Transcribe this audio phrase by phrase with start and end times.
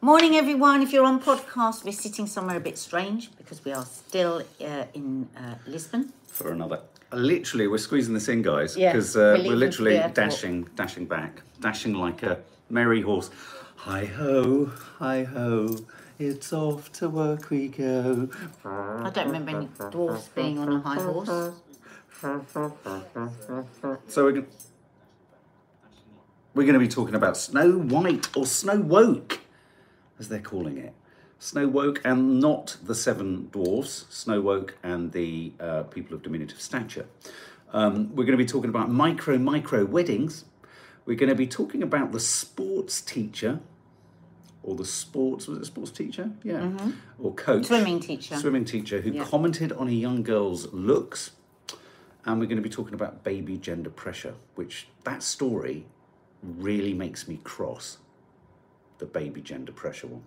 [0.00, 0.80] Morning, everyone.
[0.80, 4.84] If you're on podcast, we're sitting somewhere a bit strange because we are still uh,
[4.94, 6.12] in uh, Lisbon.
[6.28, 6.82] for another.
[7.12, 11.06] Literally, we're squeezing this in, guys, Yeah, because we're uh, we're, the literally dashing, dashing
[11.06, 12.38] back, dashing like a
[12.70, 13.30] merry horse.
[13.74, 14.66] Hi ho,
[14.98, 15.76] hi ho,
[16.20, 18.28] it's off to work we go.
[18.64, 21.54] I don't remember any dwarfs being on a high horse.
[24.06, 24.46] So we're gonna,
[26.58, 29.38] we're going to be talking about Snow White or Snow Woke,
[30.18, 30.92] as they're calling it.
[31.38, 36.60] Snow Woke and not the seven dwarfs, Snow Woke and the uh, people of diminutive
[36.60, 37.06] stature.
[37.72, 40.46] Um, we're going to be talking about micro, micro weddings.
[41.06, 43.60] We're going to be talking about the sports teacher,
[44.64, 46.32] or the sports, was it a sports teacher?
[46.42, 46.72] Yeah.
[47.20, 47.66] Or coach.
[47.66, 48.34] Swimming teacher.
[48.34, 49.22] Swimming teacher who Yeah.
[49.22, 51.30] commented on a young girl's looks.
[52.24, 55.86] And we're going to be talking about baby gender pressure, which that story
[56.42, 57.98] really makes me cross.
[58.98, 60.24] The baby gender pressure one.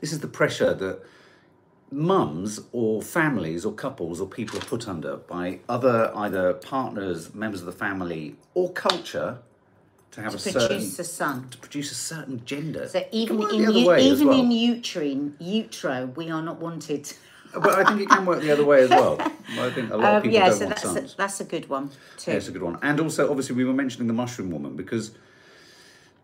[0.00, 1.02] This is the pressure that
[1.90, 7.60] mums or families or couples or people are put under by other either partners, members
[7.60, 9.38] of the family, or culture
[10.10, 11.48] to have a certain Produce a son.
[11.50, 12.88] to produce a certain gender.
[12.88, 14.40] So even in u- even well.
[14.40, 17.12] in uterine utero, we are not wanted.
[17.54, 19.16] But I think it can work the other way as well.
[19.20, 21.14] I think a lot of Um, people yeah, don't so want that's sons.
[21.14, 22.30] a, that's a good one too.
[22.30, 22.78] Yeah, it's a good one.
[22.82, 25.12] And also, obviously, we were mentioning the mushroom woman because,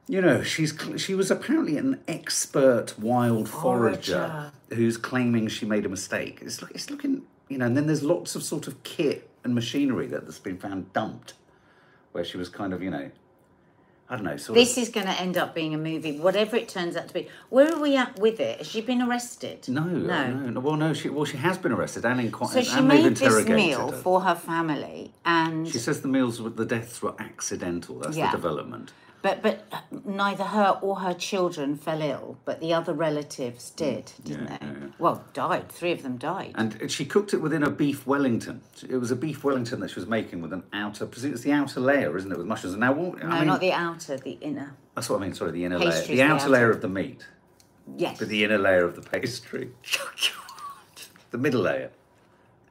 [0.07, 4.53] you know, she's she was apparently an expert wild forager, Forager.
[4.75, 6.39] who's claiming she made a mistake.
[6.43, 9.55] It's look, it's looking, you know, and then there's lots of sort of kit and
[9.55, 11.35] machinery that that's been found dumped,
[12.13, 13.11] where she was kind of, you know,
[14.09, 14.83] I don't know, sort This of.
[14.83, 17.29] is going to end up being a movie, whatever it turns out to be.
[17.49, 18.59] Where are we at with it?
[18.59, 19.67] Has she been arrested?
[19.69, 20.61] No, no, no.
[20.61, 20.93] Well, no.
[20.93, 22.53] She well, she has been arrested and inquired.
[22.53, 23.97] So she and made this meal her.
[23.97, 27.99] for her family, and She says the meals the deaths were accidental.
[28.01, 28.31] That's Yeah.
[28.31, 28.93] the development.
[29.25, 29.65] But but
[30.05, 33.77] neither her or her children fell ill, but the other relatives mm.
[33.77, 34.67] did, didn't yeah, they?
[34.67, 34.87] yeah, yeah.
[34.99, 35.71] Well, died.
[35.71, 36.53] Three of them died.
[36.57, 38.61] And she cooked it within a beef Wellington.
[38.87, 41.07] It was a beef Wellington that she was making with an outer.
[41.07, 42.75] Presume it's the outer layer, isn't it, with mushrooms?
[42.75, 44.75] And now, what- no, mean, not the outer, the inner.
[44.95, 45.33] that's what I mean.
[45.33, 46.49] Sorry, the inner layer, the the outer outer.
[46.51, 47.27] layer of the meat,
[47.97, 48.19] Yes.
[48.19, 49.71] but the inner layer of the pastry,
[50.01, 50.11] oh,
[51.31, 51.91] the middle layer.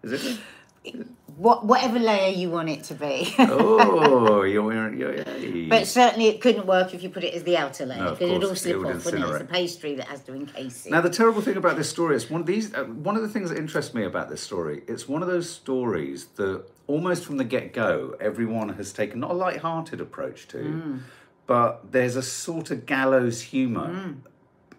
[0.04, 0.38] Is
[0.84, 1.08] it?
[1.36, 3.34] What whatever layer you want it to be.
[3.40, 7.58] Oh, you're, you're, you're but certainly it couldn't work if you put it as the
[7.58, 9.30] outer layer No, of because it'd all it slip would off, wouldn't it?
[9.30, 10.92] It's the pastry that has to encase it.
[10.92, 12.74] Now the terrible thing about this story is one of these.
[12.74, 14.84] Uh, one of the things that interests me about this story.
[14.88, 19.32] It's one of those stories that almost from the get go, everyone has taken not
[19.32, 21.00] a light-hearted approach to, Mm.
[21.48, 24.16] but there's a sort of gallows humour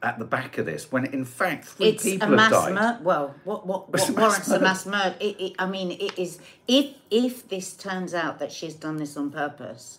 [0.04, 0.92] at the back of this.
[0.92, 2.74] When in fact, three it's people a have mass died.
[2.74, 2.98] murder.
[3.02, 5.16] Well, what what, what warrants a mass murder?
[5.18, 6.38] It, it, I mean, it is
[6.68, 9.98] if if this turns out that she's done this on purpose.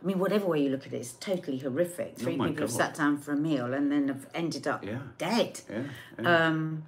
[0.00, 2.16] I mean, whatever way you look at it, it's totally horrific.
[2.16, 4.98] Three Oh people have sat down for a meal and then have ended up Yeah.
[5.18, 5.60] dead.
[5.68, 5.82] Yeah,
[6.22, 6.46] yeah.
[6.46, 6.84] Um,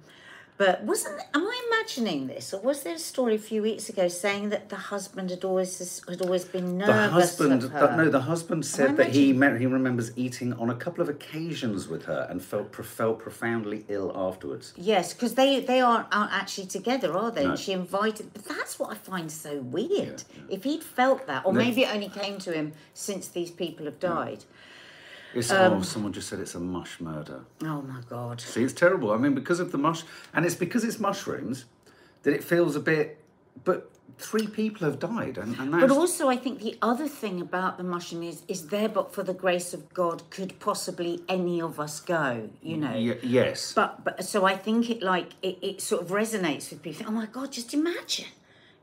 [0.61, 4.07] but wasn't am I imagining this, or was there a story a few weeks ago
[4.07, 7.87] saying that the husband had always had always been nervous the husband, of her?
[7.87, 11.87] the, no, the husband said that he he remembers eating on a couple of occasions
[11.87, 14.75] with her and felt felt profoundly ill afterwards.
[14.77, 17.43] Yes, because they they aren't, aren't actually together, are they?
[17.43, 17.49] No.
[17.49, 20.21] And she invited, but that's what I find so weird.
[20.47, 21.57] If he'd felt that, or No.
[21.57, 24.13] maybe it only came to him since these people have mm.
[24.15, 24.45] died.
[25.33, 27.41] It's, Um, oh, someone just said it's a mush murder.
[27.63, 28.41] Oh my god!
[28.41, 29.11] See, it's terrible.
[29.11, 30.03] I mean, because of the mush,
[30.33, 31.65] and it's because it's mushrooms
[32.23, 33.17] that it feels a bit.
[33.63, 37.41] But three people have died, and, and that's But also, I think the other thing
[37.41, 41.61] about the mushroom is, is there but for the grace of God could possibly any
[41.61, 42.91] of us go, you know.
[42.93, 43.73] Y- yes.
[43.73, 47.05] But but so I think it like it, it sort of resonates with people.
[47.07, 47.51] Oh my god!
[47.51, 48.27] Just imagine,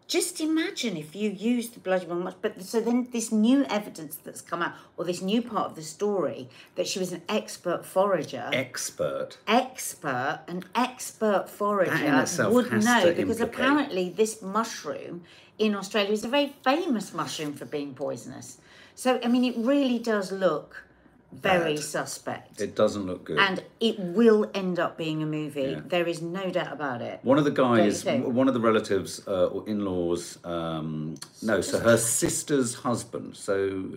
[0.08, 2.36] just imagine if you used the bloody one much.
[2.41, 5.82] But so then this new evidence that's come out, or this new part of the
[5.82, 9.36] story that she was an expert forager, Expert.
[9.47, 15.22] expert, an expert forager That in itself would know because implicate- apparently this mushroom
[15.58, 18.58] in Australia is a very famous mushroom for being poisonous.
[18.94, 20.84] So I mean, it really does look
[21.33, 21.84] very Bad.
[21.84, 22.61] suspect.
[22.61, 23.39] It doesn't look good.
[23.39, 25.72] And it will end up being a movie.
[25.72, 25.80] Yeah.
[25.84, 27.21] There is no doubt about it.
[27.22, 31.98] one of the guys, one of the relatives uh, or in-laws, um, no, so her
[31.98, 33.36] sister's husband.
[33.36, 33.54] So,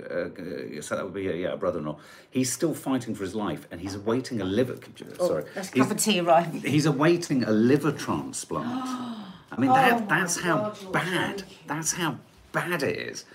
[0.10, 1.98] uh, so that would be a, yeah, a brother-in-law.
[2.30, 4.76] He's still fighting for his life, and he's awaiting a liver.
[5.18, 6.62] Sorry, Oh, That's a He's- cup of tea arriving.
[6.62, 8.68] He's awaiting a liver transplant.
[9.54, 11.44] I mean, Oh that, that's how bad.
[11.68, 12.18] That's how
[12.52, 13.26] bad it is.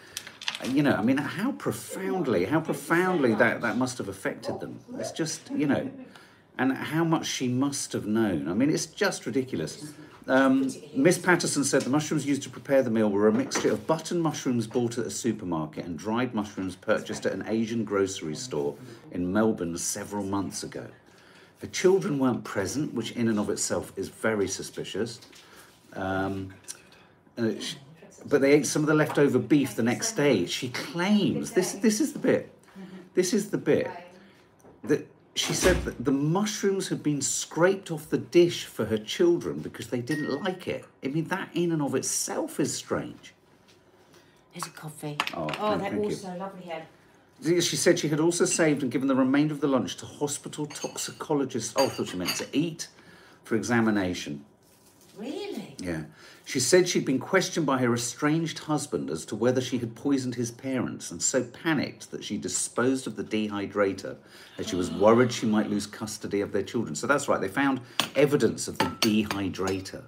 [0.65, 4.81] You know, I mean, how profoundly, how profoundly that, that must have affected them.
[4.99, 5.91] It's just, you know,
[6.59, 8.49] and how much she must have known.
[8.49, 9.93] I mean, it's just ridiculous.
[10.29, 13.87] Um, Miss Patterson said the mushrooms used to prepare the meal were a mixture of
[13.87, 18.75] button mushrooms bought at a supermarket and dried mushrooms purchased at an Asian grocery store
[19.13, 20.87] in Melbourne several months ago.
[21.61, 25.21] The children weren't present, which in and of itself is very suspicious.
[25.93, 26.53] Um,
[27.39, 27.77] uh, sh-
[28.29, 30.47] but they ate some of the leftover beef the next day.
[30.47, 31.73] She claims this.
[31.73, 32.53] This is the bit.
[33.15, 33.91] This is the bit
[34.85, 39.61] that she said that the mushrooms had been scraped off the dish for her children
[39.61, 40.85] because they didn't like it.
[41.05, 43.35] I mean, that in and of itself is strange.
[44.53, 45.19] Here's a coffee.
[45.35, 46.05] Oh, oh thank they're you.
[46.05, 46.87] also lovely here.
[47.61, 50.65] She said she had also saved and given the remainder of the lunch to hospital
[50.65, 51.75] toxicologists.
[51.77, 52.89] Oh, I thought she meant to eat
[53.45, 54.43] for examination.
[55.19, 55.77] Really?
[55.79, 56.05] Yeah.
[56.47, 60.37] She said she'd been questioned by her estranged husband as to whether she had poisoned
[60.37, 64.15] his parents and so panicked that she disposed of the dehydrator
[64.57, 66.95] as she was worried she might lose custody of their children.
[66.95, 67.81] So that's right, they found
[68.15, 70.05] evidence of the dehydrator.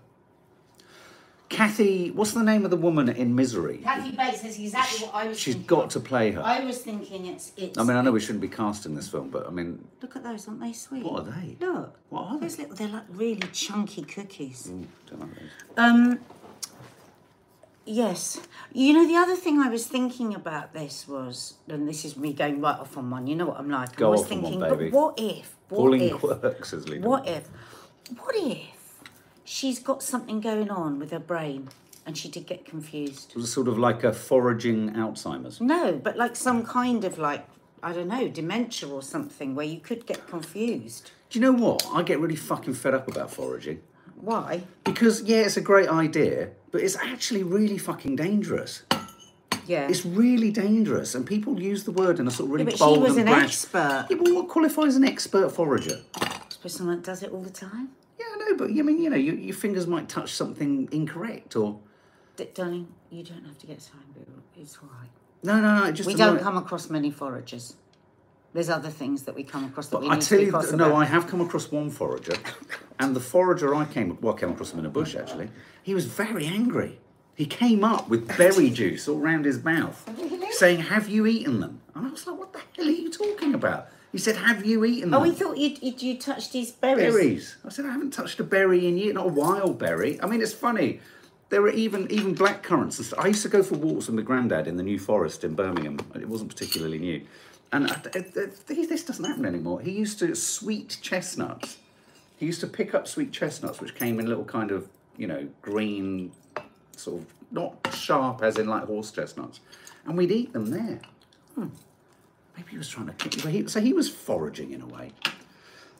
[1.48, 3.78] Kathy, what's the name of the woman in Misery?
[3.78, 5.66] Kathy Bates says exactly what I was She's thinking.
[5.66, 6.42] got to play her.
[6.44, 7.78] I was thinking it's it's.
[7.78, 10.24] I mean, I know we shouldn't be casting this film, but I mean, Look at
[10.24, 11.04] those, aren't they sweet?
[11.04, 11.56] What are they?
[11.60, 11.98] Look.
[12.10, 12.46] What are they?
[12.46, 14.68] Those little, they're like really chunky cookies.
[14.70, 15.48] ooh, don't know those.
[15.78, 16.18] Um.
[17.90, 18.38] Yes,
[18.74, 22.34] you know the other thing I was thinking about this was, and this is me
[22.34, 23.26] going right off on one.
[23.26, 23.96] You know what I'm like.
[23.96, 24.90] Go I was off on one, thinking, baby.
[24.90, 25.56] but what if?
[25.70, 26.12] What Pauline if?
[26.20, 27.08] Quirks, as Lena.
[27.08, 27.48] What if?
[28.18, 28.77] What if
[29.48, 31.68] she's got something going on with her brain
[32.06, 33.30] and she did get confused?
[33.30, 35.60] It was sort of like a foraging Alzheimer's.
[35.60, 37.46] No, but like some kind of like
[37.82, 41.10] I don't know dementia or something where you could get confused.
[41.30, 41.86] Do you know what?
[41.92, 43.80] I get really fucking fed up about foraging.
[44.20, 44.62] Why?
[44.82, 48.82] Because, yeah, it's a great idea, but it's actually really fucking dangerous.
[49.66, 49.86] Yeah.
[49.86, 52.78] It's really dangerous, and people use the word in a sort of really Yeah, but
[52.78, 53.44] she bold was and an brash.
[53.44, 54.06] expert.
[54.10, 56.00] Yeah, but what qualifies an expert forager?
[56.20, 57.90] I suppose someone that does it all the time.
[58.48, 61.78] I but I mean, you know, your, your fingers might touch something incorrect, or
[62.36, 64.32] D- darling, you don't have to get so angry.
[64.56, 65.08] It's all right.
[65.42, 65.92] no, no, no.
[65.92, 67.74] Just We don't come across many foragers.
[68.54, 70.46] There's other things that we come across that But we I need tell to be
[70.46, 70.96] you, cross no.
[70.96, 72.32] I have come across one forager,
[72.98, 75.50] and the forager I came, well, I came across him in a bush actually.
[75.82, 76.98] He was very angry.
[77.34, 80.08] He came up with berry juice all round his mouth,
[80.50, 83.54] saying, "Have you eaten them?" And I was like, "What the hell are you talking
[83.54, 86.70] about?" He said, "Have you eaten them?" Oh, we thought you you, you touched his
[86.70, 87.12] berries.
[87.14, 87.56] berries.
[87.64, 90.40] I said, "I haven't touched a berry in years, not a wild berry." I mean,
[90.40, 91.00] it's funny.
[91.50, 93.19] There are even even black currants and stuff.
[93.25, 95.99] I used to go for walks with my granddad in the New Forest in Birmingham.
[96.14, 97.22] It wasn't particularly new,
[97.72, 99.81] and I, I- I- this doesn't happen anymore.
[99.81, 101.78] He used to sweet chestnuts.
[102.37, 105.49] He used to pick up sweet chestnuts, which came in little kind of you know
[105.62, 106.32] green,
[106.96, 109.60] sort of not sharp as in like horse chestnuts,
[110.06, 111.00] and we'd eat them there.
[111.55, 111.69] Hmm.
[112.58, 113.69] Maybe he was trying to kick me.
[113.69, 115.12] So he was foraging in a way.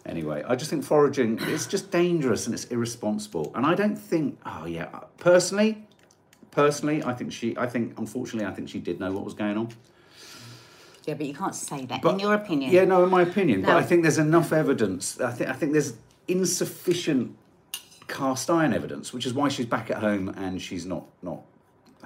[0.05, 3.53] Anyway, I just think foraging is just dangerous and it's irresponsible.
[3.55, 5.87] And I don't think, oh yeah, uh, personally,
[6.51, 9.57] personally, I think she, I think, unfortunately, I think she did know what was going
[9.57, 9.69] on.
[11.05, 12.03] Yeah, but you can't say that.
[12.03, 12.73] But- in your opinion.
[12.73, 13.63] Yeah, no, in my opinion.
[13.63, 15.21] But I think there's enough evidence.
[15.21, 15.95] I think I think there's
[16.27, 17.37] insufficient
[18.09, 21.43] cast iron evidence, which is why she's back at home and she's not not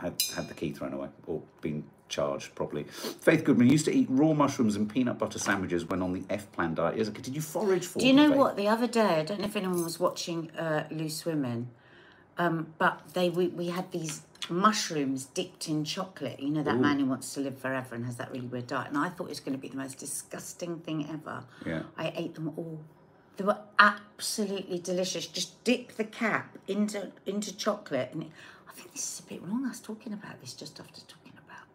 [0.03, 2.85] had had the key thrown away or been charged properly.
[2.85, 6.53] Faith Goodman used to eat raw mushrooms and peanut butter sandwiches when on the F
[6.53, 6.97] plan diet.
[7.15, 7.99] Did you forage for?
[7.99, 8.39] Do you know Faith?
[8.39, 8.57] what?
[8.57, 11.69] The other day, I don't know if anyone was watching uh, Loose Women,
[12.39, 16.41] um, but they we, we had these mushrooms dipped in chocolate.
[16.41, 18.89] You know that man who wants to live forever and has that really weird diet.
[18.89, 21.45] And I thought it was going to be the most disgusting thing ever.
[21.65, 21.83] Yeah.
[21.97, 22.81] I ate them all.
[23.37, 25.27] They were absolutely delicious.
[25.27, 28.31] Just dip the cap into into chocolate, and
[28.73, 29.67] I think this is a bit wrong.
[29.67, 31.67] Us talking about this just after talking about.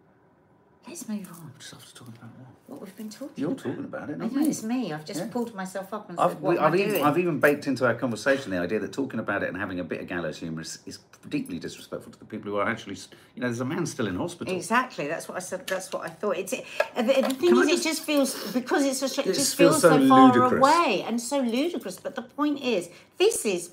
[0.87, 1.51] Let's move on.
[1.59, 2.47] Just after talking about what?
[2.67, 3.29] What we've been talking.
[3.35, 3.63] You're about.
[3.63, 4.47] talking about it, I know me.
[4.47, 4.93] it's me.
[4.93, 5.27] I've just Yeah.
[5.27, 7.39] pulled myself up and I've, said, "What we, am I've, I even, doing?" I've even
[7.39, 10.07] baked into our conversation the idea that talking about it and having a bit of
[10.07, 10.99] gallows humour is, is
[11.29, 14.07] deeply disrespectful to the people who are actually, s- you know, there's a man still
[14.07, 14.55] in hospital.
[14.55, 15.07] Exactly.
[15.07, 15.67] That's what I said.
[15.67, 16.37] That's what I thought.
[16.37, 16.57] It's uh,
[16.95, 19.27] the, the thing Can I is, it just feels because it's strange.
[19.27, 20.53] It It just feels so, far ludicrous.
[20.59, 21.99] away and so ludicrous.
[21.99, 23.71] But the point is, this is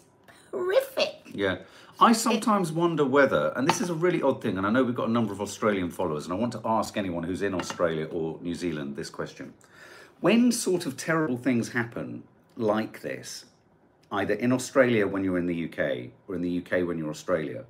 [0.54, 1.14] horrific.
[1.32, 1.58] Yeah.
[2.00, 4.94] I sometimes wonder whether, and this is a really odd thing, and I know we've
[4.94, 8.06] got a number of Australian followers, and I want to ask anyone who's in Australia
[8.06, 9.54] or New Zealand this question.
[10.20, 12.24] When sort of terrible things happen
[12.56, 13.44] like this,
[14.10, 17.64] either in Australia when you're in the UK or in the UK when you're Australia,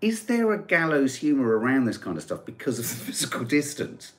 [0.00, 4.12] is there a gallows humour around this kind of stuff because of the physical distance?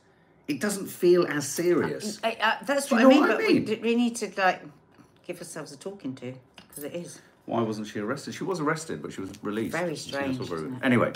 [0.48, 2.20] It doesn't feel as serious.
[2.24, 3.22] I, uh, that's what you I mean.
[3.22, 3.70] what I but?
[3.70, 4.62] We, we need to like
[5.26, 7.20] give ourselves a talking to because it is.
[7.46, 8.34] Why wasn't she arrested?
[8.34, 9.72] She was arrested, but she was released.
[9.74, 10.72] Very strange, very-?
[10.82, 11.14] Anyway,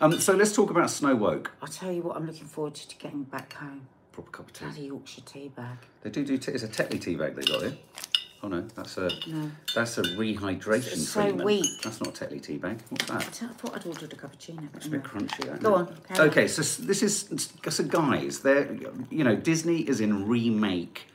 [0.00, 1.50] um, so let's talk about Snow Woke.
[1.60, 2.16] I'll tell you what.
[2.16, 3.86] I'm looking forward to getting back home.
[4.12, 4.64] Proper cup of tea.
[4.66, 5.78] Bloody Yorkshire tea bag.
[6.02, 6.38] They do do.
[6.38, 7.76] T- it's a Tetley tea bag they got here.
[8.44, 9.50] Oh no, that's a no.
[9.74, 11.46] that's a rehydration It's so treatment.
[11.46, 11.80] weak.
[11.82, 12.80] That's not a Tetley tea bag.
[12.90, 13.42] What's that?
[13.50, 14.68] I thought I'd ordered a cappuccino.
[14.76, 15.46] It's a bit crunchy.
[15.46, 16.20] That, Go on, it?
[16.20, 16.28] on.
[16.28, 17.28] Okay, so this is
[17.68, 18.40] so guys.
[18.40, 18.76] They're
[19.10, 21.06] you know Disney is in remake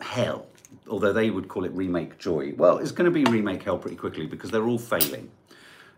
[0.00, 0.46] hell,
[0.88, 2.52] although they would call it remake joy.
[2.56, 5.30] Well, it's going to be remake hell pretty quickly because they're all failing.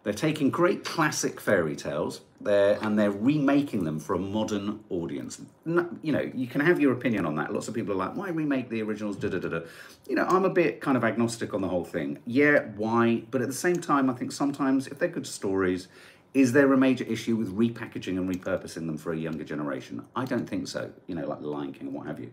[0.05, 5.41] They're taking great classic fairy tales there and they're remaking them for a modern audience.
[5.65, 7.53] No, you know, you can have your opinion on that.
[7.53, 9.17] Lots of people are like, why remake the originals?
[9.17, 9.61] Da, da, da, da.
[10.09, 12.21] You know, I'm a bit kind of agnostic on the whole thing.
[12.27, 13.25] Yeah, why?
[13.31, 15.89] But at the same time, I think sometimes if they're good stories,
[16.33, 20.07] is there a major issue with repackaging and repurposing them for a younger generation?
[20.15, 20.93] I don't think so.
[21.07, 22.31] You know, like The Lion King and what have you.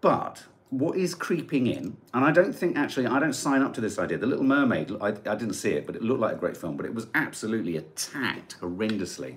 [0.00, 3.80] But what is creeping in, and I don't think actually, I don't sign up to
[3.82, 4.16] this idea.
[4.16, 6.78] The Little Mermaid, I, I didn't see it, but it looked like a great film,
[6.78, 9.36] but it was absolutely attacked horrendously.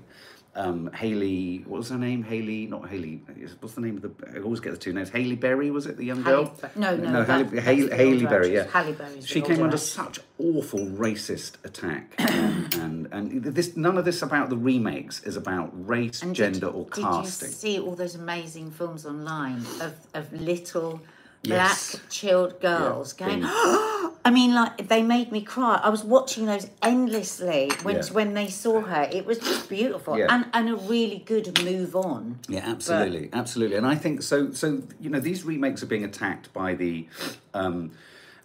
[0.58, 2.24] Um, Haley, what was her name?
[2.24, 3.22] Haley, not Haley.
[3.60, 4.12] What's the name of the?
[4.34, 5.10] I always get the two names.
[5.10, 6.60] Halle Berry was it the young Halle girl?
[6.78, 7.24] No, no, no.
[7.26, 8.54] Haley, Haley, Halle Berry.
[8.54, 8.64] Yeah.
[8.72, 9.92] Halle Berry's She came under actress.
[9.92, 15.36] such awful racist attack, um, and and this none of this about the remakes is
[15.36, 17.50] about race, And gender, did, or did casting.
[17.50, 21.02] you see all those amazing films online of, of little
[21.46, 21.92] Yes.
[21.92, 23.44] black chilled girls Yeah, going?
[24.26, 25.80] I mean, like they made me cry.
[25.84, 28.04] I was watching those endlessly when Yeah.
[28.12, 29.08] when they saw her.
[29.12, 30.28] It was just beautiful Yeah.
[30.30, 32.40] and and a really good move on.
[32.48, 33.78] Yeah, absolutely, absolutely.
[33.78, 34.52] And I think so.
[34.52, 37.08] So you know, these remakes are being attacked by the
[37.54, 37.92] um,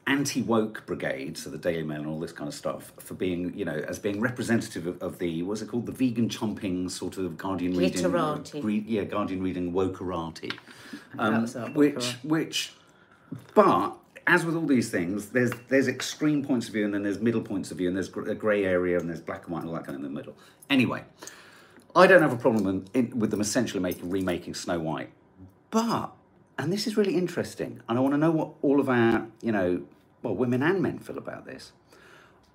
[0.07, 3.57] anti woke brigade, so the Daily Mail and all this kind of stuff, for being
[3.57, 7.17] you know as being representative of, of the what's it called, the vegan chomping sort
[7.17, 8.85] of Guardian reading, Glitterati.
[8.87, 10.53] yeah, Guardian reading wokerati,
[11.19, 12.73] um, which which,
[13.55, 13.97] but.
[14.27, 17.41] As with all these things, there's there's extreme points of view, and then there's middle
[17.41, 19.71] points of view, and there's gr- a grey area, and there's black and white, and
[19.71, 20.37] all that kind of in the middle.
[20.69, 21.03] Anyway,
[21.97, 25.11] I don't have a problem in, in, with them essentially making remaking Snow White,
[25.71, 26.13] but
[26.59, 29.51] and this is really interesting, and I want to know what all of our you
[29.51, 29.83] know
[30.23, 31.73] well women and men feel about this.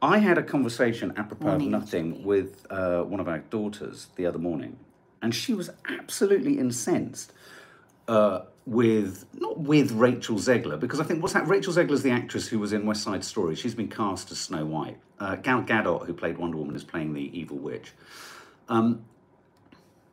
[0.02, 2.26] I had a conversation apropos of nothing Jimmy.
[2.26, 4.78] with uh, one of our daughters the other morning,
[5.22, 7.34] and she was absolutely incensed
[8.08, 11.48] uh, with not with Rachel Zegler because I think what's that?
[11.48, 13.56] Rachel Zegler's the actress who was in West Side Story.
[13.56, 14.98] She's been cast as Snow White.
[15.20, 17.94] Uh, Gal Gadot, who played Wonder Woman, is playing the evil witch.
[18.68, 19.06] Um,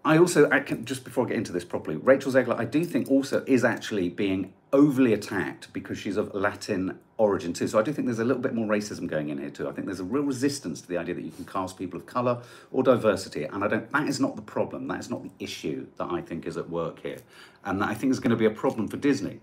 [0.04, 2.84] I also, I can, just before I get into this properly, Rachel Zegler, I do
[2.84, 7.68] think also is actually being overly attacked because she's of Latin origin too.
[7.68, 9.68] So I do think there's a little bit more racism going in here too.
[9.68, 12.06] I think there's a real resistance to the idea that you can cast people of
[12.06, 13.90] colour or diversity, and I don't.
[13.92, 14.88] That is not the problem.
[14.88, 17.18] That is not the issue that I think is at work here,
[17.64, 19.40] and that I think is going to be a problem for Disney.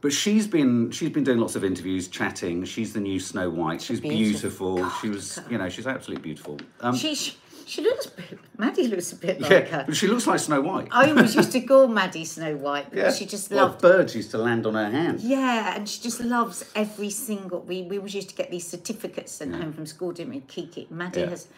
[0.00, 2.64] But she's been she's been doing lots of interviews, chatting.
[2.64, 3.80] She's the new Snow White.
[3.80, 4.76] She's beautiful.
[4.76, 5.00] beautiful.
[5.00, 6.58] She was, you know, she's absolutely beautiful.
[6.80, 8.06] Um, She she, she looks.
[8.06, 9.94] a bit- Maddie looks a bit like yeah, her.
[9.94, 10.88] she looks like Snow White.
[10.92, 13.18] I always used to call Maddie Snow White because Yeah.
[13.18, 15.20] she just Well, loved birds used to land on her hand.
[15.20, 17.60] Yeah, and she just loves every single.
[17.62, 20.40] We we always used to get these certificates sent home from school, didn't we?
[20.40, 20.86] Kiki.
[20.90, 21.30] Maddie Yeah.
[21.30, 21.48] has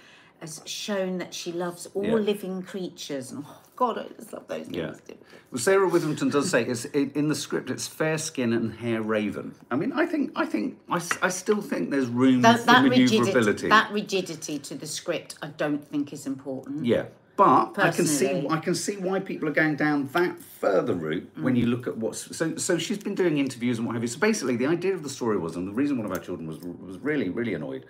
[0.40, 2.14] has shown that she loves all Yeah.
[2.14, 3.32] living creatures.
[3.32, 4.92] And oh God, I just love those Yeah.
[4.92, 5.22] things.
[5.50, 7.70] Well, Sarah Witherington does say it's in in the script.
[7.70, 9.54] It's fair skin and hair raven.
[9.70, 12.82] I mean, I think I think I, I still think there's room That, for that
[12.82, 16.84] rigidity, that rigidity to the script, I don't think is important.
[16.84, 20.94] Yeah, but I can see I can see why people are going down that further
[20.94, 21.58] route when Mm.
[21.60, 22.56] you look at what's so.
[22.56, 24.08] So she's been doing interviews and what have you.
[24.08, 26.46] So basically, the idea of the story was, and the reason one of our children
[26.48, 27.86] was was really really annoyed,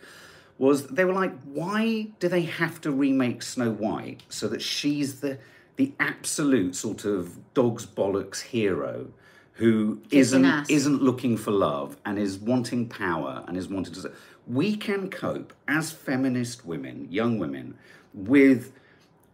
[0.59, 5.21] was they were like, why do they have to remake Snow White so that she's
[5.21, 5.39] the
[5.77, 9.09] the absolute sort of dog's bollocks hero?
[9.55, 14.13] Who Kissing isn't looking for love and is wanting power and is wanting to.
[14.47, 17.79] We can cope as feminist women, young women,
[18.13, 18.73] with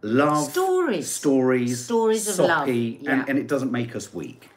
[0.01, 1.09] love Stories.
[1.09, 3.11] stories, Stories of love, yeah.
[3.11, 4.49] and, and it doesn't make us weak.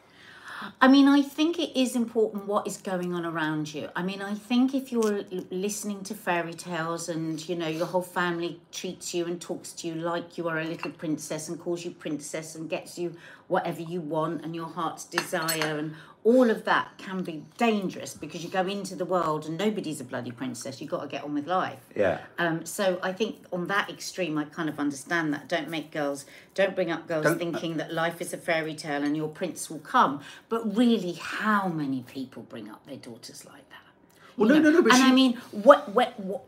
[0.81, 3.89] I mean, I think it is important what is going on around you.
[3.95, 8.01] I mean, I think if you're listening to fairy tales and, you know, your whole
[8.01, 11.85] family treats you and talks to you like you are a little princess and calls
[11.85, 13.15] you princess and gets you
[13.47, 18.43] whatever you want and your heart's desire and all of that can be dangerous because
[18.43, 20.81] you go into the world and nobody's a bloody princess.
[20.81, 21.79] You've got to get on with life.
[21.95, 22.19] Yeah.
[22.37, 25.47] Um, so I think on that extreme, I kind of understand that.
[25.47, 29.03] Don't make girls, don't bring up girls Don't- thinking that life is a fairy tale
[29.03, 30.19] and your prince will come.
[30.49, 33.77] But really, how many people bring up their daughters like that?
[34.35, 36.43] Well, You no, no, no, but and I she- mean, what, what, what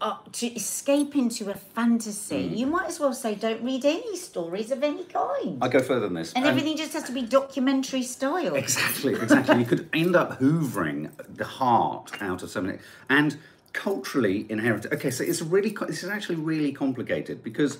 [0.00, 2.56] uh, to escape into a fantasy, Mm.
[2.58, 5.58] you might as well say, don't read any stories of any kind.
[5.62, 6.32] I go further than this.
[6.34, 8.54] and and- everything just has to be documentary style.
[8.54, 9.58] Exactly, exactly.
[9.58, 13.38] you could end up hoovering the heart out of so many, and
[13.72, 14.92] culturally inherited.
[14.92, 17.78] Okay, so it's really this is actually really complicated because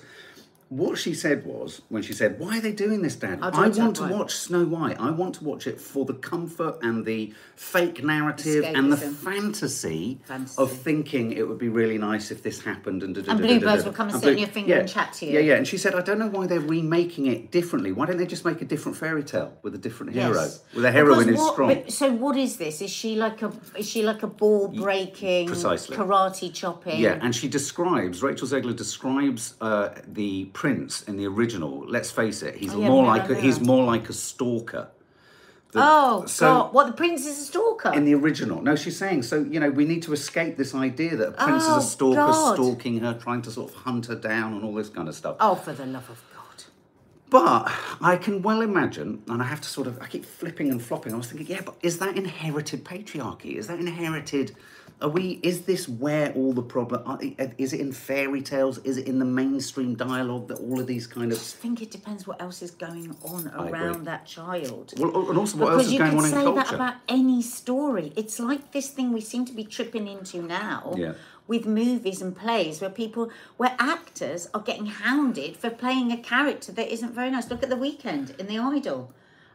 [0.69, 3.39] what she said was when she said, "Why are they doing this, Dad?
[3.41, 4.99] I'll I want to why." watch Snow White.
[4.99, 10.19] I want to watch it for the comfort and the fake narrative and the fantasy,
[10.25, 10.61] Fantasy.
[10.61, 14.09] of thinking it would be really nice if this happened." And, And bluebirds will come
[14.09, 15.33] and sit on your finger yeah, and chat to you.
[15.33, 15.55] Yeah, yeah.
[15.55, 17.91] And she said, "I don't know why they're remaking it differently.
[17.91, 20.61] Why don't they just make a different fairy tale with a different hero, Yes.
[20.75, 22.81] with a heroine who's strong?" so what is this?
[22.81, 25.95] Is she like a is she like a ball breaking, precisely.
[25.95, 26.99] karate chopping?
[26.99, 31.85] Yeah, and she describes Rachel Zegler describes uh, the prince in the original.
[31.87, 34.87] Let's face it, he's Oh, yeah, more like a, he's more like a stalker.
[35.71, 36.73] The- Oh so God!
[36.73, 37.91] What the prince is a stalker?
[37.93, 39.35] in the original, no, she's saying so.
[39.43, 41.91] You know, we need to escape this idea that a prince Oh, is a oh,
[41.95, 42.55] stalker, God.
[42.55, 45.35] stalking her, trying to sort of hunt her down, and all this kind of stuff.
[45.39, 46.63] oh, for the love of God!
[47.29, 47.71] But
[48.01, 51.13] I can well imagine, and I have to sort of, I keep flipping and flopping.
[51.13, 53.57] I was thinking, yeah, but is that inherited patriarchy?
[53.61, 54.55] Is that inherited?
[54.99, 55.39] Are we?
[55.43, 57.19] Is this where all the problem?
[57.59, 58.79] Is it in fairy tales?
[58.79, 61.37] Is it in the mainstream dialogue that all of these kind of?
[61.37, 64.93] I think it depends what else is going on around that child.
[64.97, 66.39] Well, and also what because else is going on in culture.
[66.49, 68.11] you can say that about any story.
[68.15, 71.13] It's like this thing we seem to be tripping into now Yeah.
[71.45, 76.71] with movies and plays where people, where actors are getting hounded for playing a character
[76.71, 77.51] that isn't very nice.
[77.51, 79.11] Look at The Weeknd in The Idol.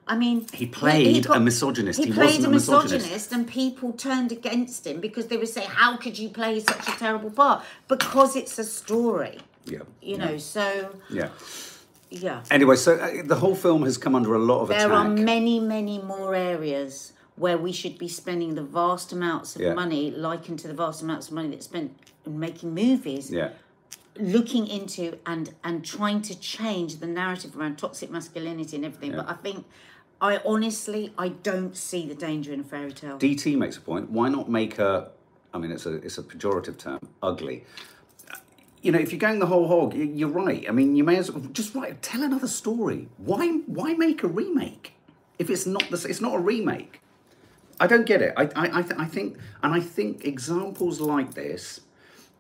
[0.07, 1.99] I mean, He played a misogynist.
[2.01, 2.93] He, He played a misogynist.
[3.07, 6.89] misogynist, and people turned against him because they would say, "How could you play such
[6.89, 10.39] a terrible part?" Because it's a story, yeah, you know.
[10.39, 11.29] So, yeah.
[12.11, 12.43] yeah.
[12.51, 14.91] Anyway, so uh, the whole film has come under a lot of There attack.
[14.93, 19.75] are many, many more areas where we should be spending the vast amounts of Yeah.
[19.75, 21.93] money, likened to the vast amounts of money that's spent
[22.27, 23.51] in making movies, yeah,
[24.19, 29.13] looking into and and trying to change the narrative around toxic masculinity and everything.
[29.13, 29.65] But I think,
[30.23, 33.19] I honestly, I don't see the danger in a fairy tale.
[33.19, 34.09] DT makes a point.
[34.09, 35.11] Why not make her?
[35.53, 37.01] I mean, it's a it's a pejorative term.
[37.23, 37.65] Ugly.
[38.83, 40.65] You know, if you're going the whole hog, you're right.
[40.69, 43.09] I mean, you may as well just write tell another story.
[43.19, 44.95] Why why make a remake
[45.41, 47.01] if it's not the s- it's not a remake?
[47.81, 48.33] I don't get it.
[48.37, 51.81] I I I, th- I think and I think examples like this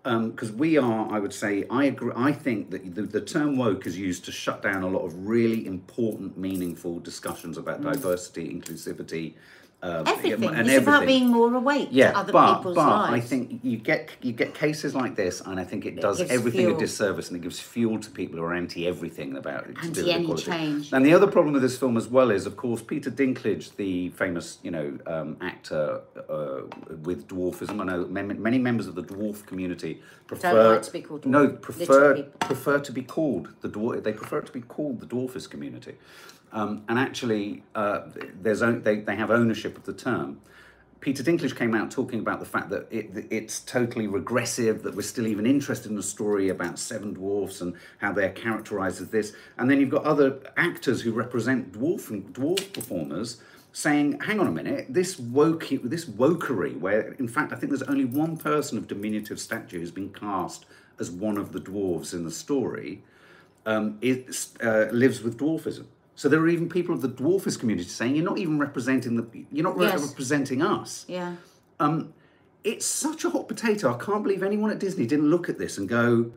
[0.05, 2.13] Um, because we are, I would say, I agree.
[2.17, 5.29] I think that the, the term woke is used to shut down a lot of
[5.29, 7.93] really important, meaningful discussions about mm.
[7.93, 9.35] diversity, inclusivity,
[9.83, 10.45] uh, Everything.
[10.55, 13.25] and it's about being more awake Yeah, to other but people's but lives.
[13.25, 16.31] I think you get you get cases like this, and I think it does gives
[16.31, 19.77] everything a disservice, and it gives fuel to people who are anti everything about it.
[19.83, 20.93] to do with Anti any change.
[20.93, 24.11] And the other problem with this film as well is, of course, Peter Dinklage, the
[24.11, 26.61] famous you know um, actor uh,
[27.03, 27.81] with dwarfism.
[27.81, 31.31] I know many members of the dwarf community prefer like to be called dwarf.
[31.31, 34.05] no prefer prefer to be called the dwarf.
[34.05, 35.97] They prefer it to be called the dwarfist community.
[36.53, 38.03] Um, and actually, uh,
[38.41, 40.41] there's they, they have ownership of the term.
[41.01, 45.03] Peter Dinklage came out talking about the fact that it, it's totally regressive, that we're
[45.03, 49.33] still even interested in a story about seven dwarfs and how they're characterized as this.
[49.59, 53.41] And then you've got other actors who represent dwarf and dwarf performers
[53.73, 57.83] saying, hang on a minute, this woke this wokery, where in fact I think there's
[57.83, 60.67] only one person of diminutive stature who's been cast
[61.01, 63.03] as one of the dwarves in the story,
[63.67, 64.29] um, it
[64.63, 65.87] uh, lives with dwarfism.
[66.23, 69.27] So there are even people of the dwarfist community saying you're not even representing the
[69.51, 70.09] you're not Yes.
[70.09, 71.05] representing us.
[71.09, 71.35] yeah.
[72.63, 73.93] It's such a hot potato.
[73.93, 76.31] I can't believe anyone at Disney didn't look at this and go,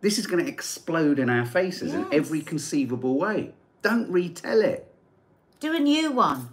[0.00, 3.52] "This is going to explode in our faces in every conceivable way."
[3.82, 4.94] Don't retell it.
[5.58, 6.50] Do a new one.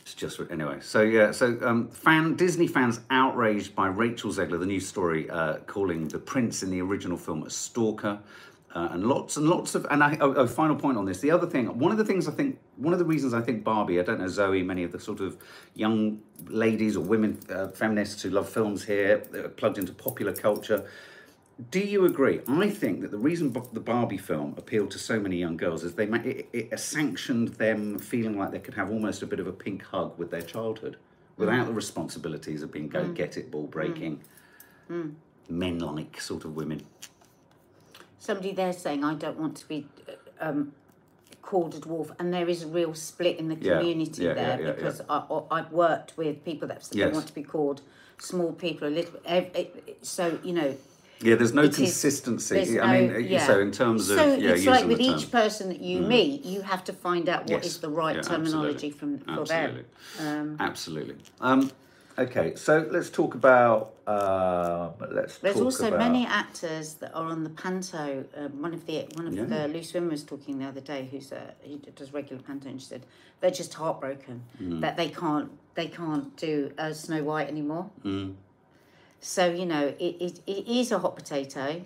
[0.00, 0.80] It's just anyway.
[0.82, 1.30] So yeah.
[1.30, 6.18] So um, fan Disney fans outraged by Rachel Zegler, the news story uh, calling the
[6.18, 8.18] prince in the original film a stalker,
[8.78, 9.86] uh, and lots and lots of.
[9.90, 11.18] And I, oh, oh, final point on this.
[11.20, 13.64] The other thing, one of the things I think, one of the reasons I think
[13.64, 13.98] Barbie.
[13.98, 14.62] I don't know Zoe.
[14.62, 15.36] Many of the sort of
[15.74, 19.18] young ladies or women uh, feminists who love films here,
[19.56, 20.88] plugged into popular culture.
[21.72, 22.40] Do you agree?
[22.46, 25.94] I think that the reason the Barbie film appealed to so many young girls is
[25.94, 29.52] they it, it sanctioned them feeling like they could have almost a bit of a
[29.52, 30.98] pink hug with their childhood,
[31.36, 34.20] without the responsibilities of being go get it, ball breaking,
[35.48, 36.86] men like sort of women.
[38.18, 39.86] Somebody there saying, I don't want to be
[40.40, 40.72] um,
[41.42, 42.10] called a dwarf.
[42.18, 45.22] And there is a real split in the community yeah, there yeah, yeah, because I,
[45.50, 47.14] I've worked with people that Yes.
[47.14, 47.82] want to be called
[48.18, 49.20] small people a little.
[50.02, 50.76] So, you know,
[51.20, 52.54] Yeah, there's no It is- consistency.
[52.54, 53.46] there's I mean, no- uh, yeah.
[53.46, 56.60] so in terms of so yeah, it's like with each person that you meet, you
[56.62, 57.76] have to find out what is Yes.
[57.78, 59.24] the right Yeah, terminology absolutely.
[59.24, 59.84] from, for absolutely.
[60.18, 60.56] them.
[60.60, 61.16] absolutely.
[61.40, 61.70] Um,
[62.18, 63.94] okay, so let's talk about.
[64.06, 65.38] Uh, let's.
[65.38, 68.24] There's also about, many actors that are on the panto.
[68.36, 69.44] Um, one of the one of Yeah.
[69.44, 71.08] the loose women was talking the other day.
[71.10, 73.02] Who's a, he does regular panto, and she said
[73.40, 74.80] they're just heartbroken Mm.
[74.80, 77.90] that they can't they can't do uh, Snow White anymore.
[78.04, 78.34] Mm.
[79.20, 81.82] So you know it, it, it is a hot potato,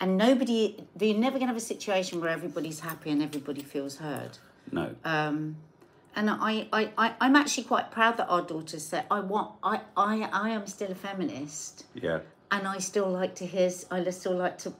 [0.00, 0.84] and nobody.
[0.98, 4.38] You're never going to have a situation where everybody's happy and everybody feels heard.
[4.70, 4.94] No.
[5.04, 5.56] Um,
[6.18, 9.82] and I, I, I, I'm actually quite proud that our daughters said, I want, I,
[9.96, 12.18] I, I am still a feminist, yeah.
[12.50, 14.72] and I still like to hear, I still like to,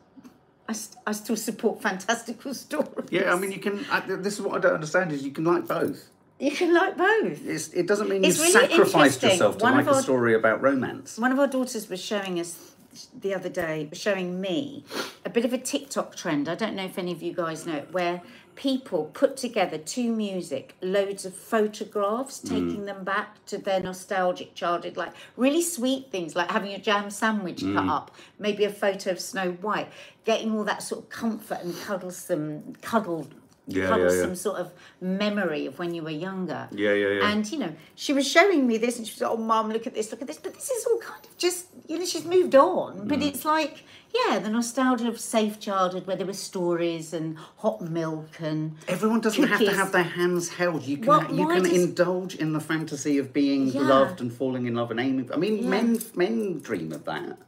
[0.69, 3.09] I, st- I still support fantastical stories.
[3.11, 3.87] Yeah, I mean, you can.
[3.89, 6.09] I, this is what I don't understand is you can like both.
[6.41, 7.47] you can like both.
[7.47, 10.61] It's, it doesn't mean It's you've really sacrificed yourself to One like a story about
[10.61, 11.19] romance.
[11.19, 12.73] One of our daughters was showing us
[13.19, 14.85] the other day, showing me
[15.25, 16.49] a bit of a TikTok trend.
[16.49, 18.23] I don't know if any of you guys know it, where
[18.59, 22.49] people put together to music loads of photographs, mm.
[22.49, 27.09] taking them back to their nostalgic childhood, like really sweet things, like having a jam
[27.09, 27.89] sandwich cut mm.
[27.89, 29.89] up, maybe a photo of Snow White,
[30.25, 33.29] getting all that sort of comfort and cuddlesome, cuddle,
[33.71, 34.35] Yeah, yeah, cuddlesome yeah.
[34.35, 36.69] sort of memory of when you were younger.
[36.73, 37.31] Yeah, yeah, yeah.
[37.31, 39.87] And you know, she was showing me this, and she was like, "Oh, mum, look
[39.87, 42.25] at this, look at this." But this is all kind of just, you know, she's
[42.25, 43.07] moved on.
[43.07, 43.29] But Mm.
[43.29, 48.41] it's like, yeah, the nostalgia of safe childhood, where there were stories and hot milk
[48.41, 50.85] and Everyone doesn't have to have their hands held.
[50.85, 53.83] You can Well, you can does- indulge in the fantasy of being Yeah.
[53.83, 55.31] loved and falling in love and aiming.
[55.33, 55.69] I mean, Yeah.
[55.69, 57.39] men men dream of that.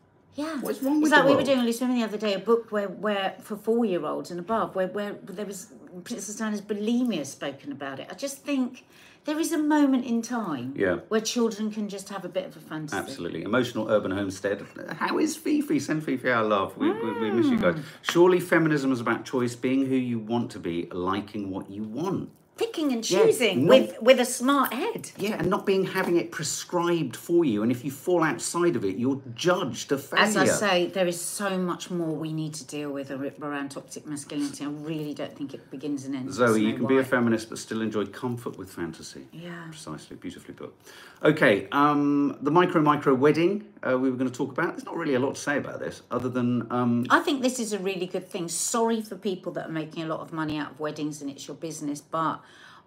[0.41, 0.61] Yeah.
[0.61, 2.39] What's wrong it's with like the we were doing Loose Women the other day, a
[2.39, 5.73] book where, where for four year olds and above, where, where there was
[6.05, 8.07] Princess Diana's bulimia spoken about it.
[8.11, 8.85] I just think
[9.25, 10.97] there is a moment in time Yeah.
[11.09, 12.97] where children can just have a bit of a fantasy.
[12.97, 13.43] Absolutely.
[13.43, 14.65] Emotional urban homestead.
[14.97, 15.79] How is Fifi?
[15.79, 16.77] Send Fifi our love.
[16.79, 17.75] We, we, we miss you guys.
[17.75, 17.85] Mm.
[18.03, 22.31] Surely feminism is about choice, being who you want to be, liking what you want.
[22.61, 25.13] Picking and Yeah, choosing not- with, with a smart head.
[25.17, 27.63] Yeah, and not being having it prescribed for you.
[27.63, 30.27] And if you fall outside of it, you're judged a failure.
[30.27, 34.07] As I say, there is so much more we need to deal with around toxic
[34.07, 34.63] masculinity.
[34.67, 36.37] I really don't think it begins and ends.
[36.37, 39.27] Zoe, you can be a feminist but still enjoy comfort with fantasy.
[39.33, 39.69] Yeah.
[39.71, 40.75] Precisely, beautifully put.
[41.23, 44.73] Okay, um, the micro micro wedding uh, we were going to talk about.
[44.73, 47.59] There's not really a lot to say about this, other than um, I think this
[47.59, 48.49] is a really good thing.
[48.49, 51.49] Sorry for people that are making a lot of money out of weddings and it's
[51.49, 52.41] your business, but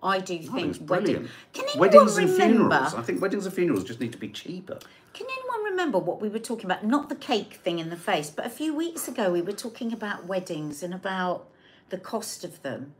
[0.03, 1.29] I do oh, I think think it's.
[1.53, 2.55] Can anyone weddings and remember?
[2.75, 2.93] funerals.
[2.95, 4.79] I think weddings and funerals just need to be cheaper.
[5.13, 6.83] Can anyone remember what we were talking about?
[6.83, 9.93] Not the cake thing in the face, but a few weeks ago we were talking
[9.93, 11.47] about weddings and about
[11.89, 12.93] the cost of them.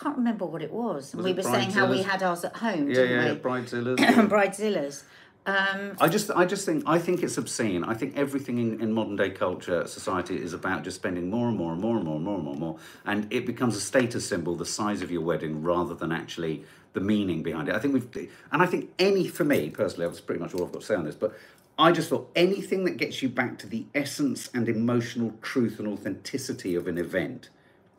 [0.00, 1.12] Can't remember what it was.
[1.12, 3.38] And Was we were saying how we had ours at home, Yeah, didn't yeah, we?
[3.38, 3.96] bridezillas.
[4.28, 5.02] Bridezillas.
[5.46, 7.82] Um, I just, I just think, I think it's obscene.
[7.82, 11.56] I think everything in, in modern day culture, society, is about just spending more and
[11.56, 13.80] more and more and more and more and more and more, and it becomes a
[13.80, 17.74] status symbol, the size of your wedding, rather than actually the meaning behind it.
[17.74, 20.72] I think we've, and I think any, for me personally, that's pretty much all I've
[20.72, 21.34] got to say on this, but
[21.78, 25.86] I just feel anything that gets you back to the essence and emotional truth and
[25.88, 27.50] authenticity of an event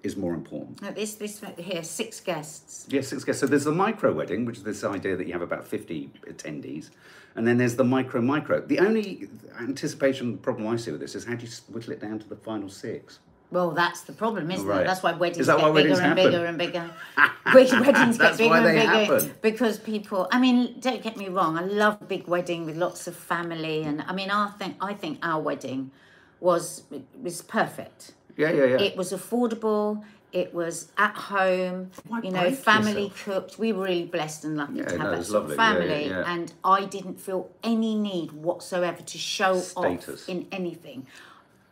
[0.03, 0.81] is more important.
[0.81, 2.87] no, this this here six guests.
[2.89, 3.39] Yes, six guests.
[3.41, 6.89] So there's the micro wedding, which is this idea that you have about 50 attendees.
[7.35, 8.61] And then there's the micro micro.
[8.61, 12.19] The only anticipation problem I see with this is how do you whittle it down
[12.19, 13.19] to the final six?
[13.51, 14.81] Well, that's the problem, isn't Right.
[14.81, 14.85] it?
[14.87, 16.91] That's why weddings that get why bigger weddings and bigger and bigger.
[17.55, 19.33] Wed- weddings get bigger and bigger happen.
[19.41, 20.27] because people.
[20.31, 21.57] I mean, don't get me wrong.
[21.57, 24.93] I love a big wedding with lots of family, and I mean, I think I
[24.93, 25.89] think our wedding
[26.39, 26.83] was
[27.19, 28.11] was perfect.
[28.37, 28.81] Yeah, yeah, yeah.
[28.81, 30.03] It was affordable.
[30.31, 31.89] It was at home.
[32.07, 33.23] Why you know, family yourself?
[33.25, 33.59] cooked.
[33.59, 35.57] We were really blessed and lucky Yeah, to have no, that it's sort of lovely.
[35.57, 36.33] Yeah, yeah, family, yeah.
[36.33, 40.23] and I didn't feel any need whatsoever to show Status.
[40.23, 41.07] off in anything.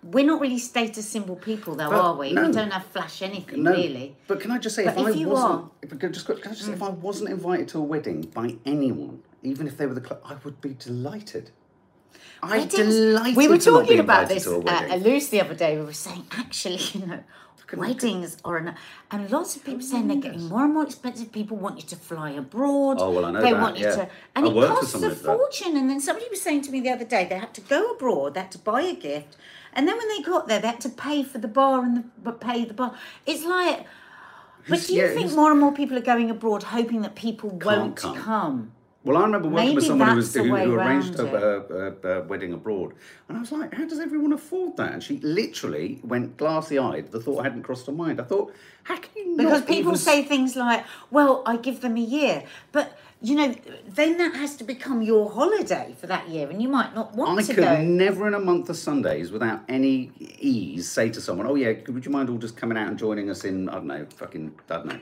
[0.03, 2.31] We're not really status symbol people, though, But are we?
[2.31, 2.47] no.
[2.47, 4.15] We don't have flash anything, no, really.
[4.27, 6.03] but can I just say, But if, if I you wasn't, are- Mm.
[6.05, 9.21] if, just, can I just say, if I wasn't invited to a wedding by anyone,
[9.43, 11.51] even if they were the club, I would be delighted.
[12.41, 13.35] I'm Weddings- delighted.
[13.37, 14.91] we were to not be talking about this to a at wedding.
[14.91, 15.77] at Loose the other day.
[15.77, 17.23] We were saying, actually, you know,
[17.73, 18.75] weddings are an,
[19.11, 21.31] and lots of people saying they're getting more and more expensive.
[21.31, 22.97] People want you to fly abroad.
[22.99, 23.95] Oh, well, I know They that, want you yeah.
[23.95, 25.17] to, and I it costs a like that.
[25.17, 25.75] fortune.
[25.77, 28.33] And then somebody was saying to me the other day they had to go abroad,
[28.35, 29.35] they had to buy a gift,
[29.73, 32.31] and then when they got there, they had to pay for the bar and the
[32.31, 32.95] pay the bar.
[33.25, 33.85] It's like.
[34.69, 37.49] But do you yeah, think more and more people are going abroad hoping that people
[37.51, 38.17] won't come.
[38.17, 38.71] come?
[39.07, 42.93] Well, I remember working with someone who was who, who arranged a wedding abroad,
[43.29, 47.11] and I was like, "How does everyone afford that?" And she literally went glassy-eyed.
[47.11, 48.19] The thought hadn't crossed her mind.
[48.19, 51.95] I thought, "How can you?" Because people even say things like, well, I give them
[51.95, 52.43] a year.
[52.71, 53.55] But, you know,
[53.87, 57.39] then that has to become your holiday for that year and you might not want
[57.39, 57.81] I to could go.
[57.81, 61.93] never in a month of Sundays, without any ease, say to someone, "Oh yeah, could-
[61.93, 64.53] would you mind all just coming out and joining us in I don't know, fucking
[64.69, 64.99] I don't know,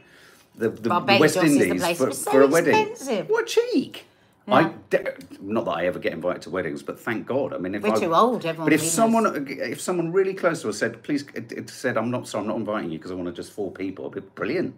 [0.58, 3.30] the, the, Barbados West Indies for, so for a wedding?" expensive.
[3.30, 4.06] What a cheek!
[4.48, 7.54] I de- not that I ever get invited to weddings, but thank God.
[7.54, 10.62] I mean, if We're I, too old, everyone But if someone, if someone really close
[10.62, 13.00] to us said, "Please," uh, it, it said, "I'm not sorry, I'm not inviting you
[13.00, 14.76] because I want to just four people," it'd be brilliant.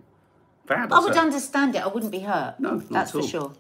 [0.65, 0.91] Fab.
[0.91, 1.83] I would So- understand it.
[1.83, 2.59] I wouldn't be hurt.
[2.59, 3.53] No, That's at for sure.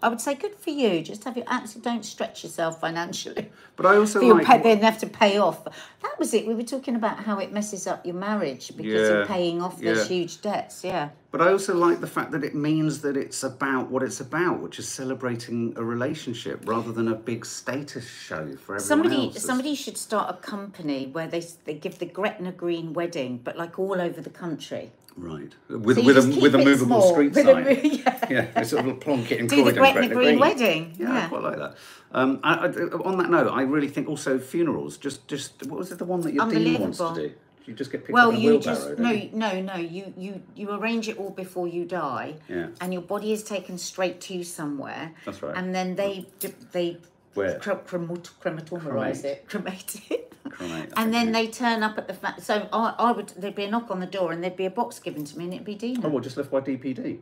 [0.00, 1.02] I would say good for you.
[1.02, 3.50] Just have your absolutely don't stretch yourself financially.
[3.76, 5.64] But I also like pay, then have to pay off.
[5.64, 6.46] That was it.
[6.46, 9.80] We were talking about how it messes up your marriage because Yeah, of paying off
[9.80, 10.04] those yeah.
[10.04, 10.82] huge debts.
[10.82, 11.10] Yeah.
[11.30, 14.60] But I also like the fact that it means that it's about what it's about,
[14.60, 19.42] which is celebrating a relationship rather than a big status show for everyone Somebody, else.
[19.44, 23.78] somebody should start a company where they they give the Gretna Green wedding, but like
[23.78, 24.90] all over the country.
[25.18, 27.64] right with So with a with a movable small, street a sign.
[27.64, 28.26] mo- yeah.
[28.30, 30.94] yeah, they sort of plonk it in Do the Croydon, Gretna Gretna Green wedding.
[30.98, 31.76] Yeah, I quite like that.
[32.12, 32.68] Um, I, I,
[33.10, 34.96] on that note, I really think also funerals.
[34.96, 35.98] Just, just what was it?
[35.98, 37.32] The one that your dean wants to do.
[37.68, 38.76] You just get picked Well, up in a you wheelbarrow.
[38.76, 39.28] just no, you?
[39.34, 39.76] no, no.
[39.76, 42.68] You you you arrange it all before you die, Yeah.
[42.80, 45.12] and your body is taken straight to somewhere.
[45.26, 45.54] That's right.
[45.54, 46.96] And then they d- they
[47.34, 47.58] Where?
[47.58, 49.24] cre- crematorize Cremate.
[49.24, 50.32] it, cremate it.
[50.48, 53.64] Cremate, and then they turn up at the fa- so I, I would there'd be
[53.64, 55.66] a knock on the door and there'd be a box given to me and it'd
[55.66, 56.00] be Dina.
[56.06, 57.18] Oh, well, just left by DPD.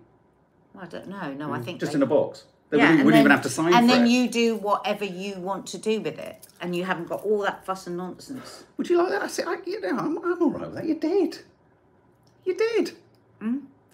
[0.79, 1.33] I don't know.
[1.33, 1.65] No, I hmm.
[1.65, 2.45] think Just they- in a box.
[2.71, 4.11] They yeah, wouldn't, and wouldn't even then- have to sign And then it.
[4.11, 7.65] you do whatever you want to do with it, and you haven't got all that
[7.65, 8.65] fuss and nonsense.
[8.77, 9.23] Would you like that?
[9.23, 10.85] I said, I, you know, I'm, I'm all right with that.
[10.87, 11.39] You did.
[12.45, 12.93] You did.